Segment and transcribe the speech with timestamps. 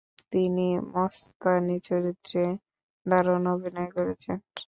[0.31, 2.43] তিনি মস্তানি চরিত্রে
[3.05, 4.37] দারুণ অভিনয় করেছেন।